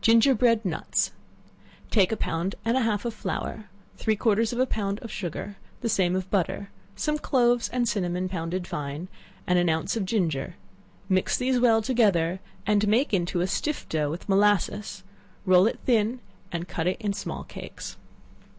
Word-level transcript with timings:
Ginger 0.00 0.34
bread 0.34 0.64
Nuts. 0.64 1.12
Take 1.90 2.10
a 2.10 2.16
pound 2.16 2.54
and 2.64 2.74
a 2.74 2.80
half 2.84 3.04
of 3.04 3.12
flour, 3.12 3.66
three 3.98 4.16
quarters 4.16 4.50
of 4.54 4.58
a 4.58 4.64
pound 4.64 4.98
of 5.00 5.10
sugar, 5.10 5.56
the 5.82 5.90
same 5.90 6.16
of 6.16 6.30
butter, 6.30 6.70
some 6.96 7.18
cloves 7.18 7.68
and 7.68 7.86
cinnamon 7.86 8.30
pounded 8.30 8.66
fine, 8.66 9.08
and 9.46 9.58
an 9.58 9.68
ounce 9.68 9.94
of 9.94 10.06
ginger; 10.06 10.56
mix 11.06 11.36
these 11.36 11.60
well 11.60 11.82
together, 11.82 12.40
and 12.66 12.88
make 12.88 13.12
it 13.12 13.16
into 13.16 13.42
a 13.42 13.46
stiff 13.46 13.86
dough, 13.90 14.10
with 14.10 14.26
molasses; 14.26 15.04
roll 15.44 15.66
it 15.66 15.78
thin, 15.84 16.20
and 16.50 16.66
cut 16.66 16.86
it 16.86 16.96
in 16.98 17.12
small 17.12 17.44
cakes. 17.44 17.98